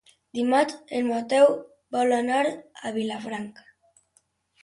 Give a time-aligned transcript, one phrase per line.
[0.37, 1.51] Dimarts en Mateu
[1.97, 3.67] vol anar a Vilafranca.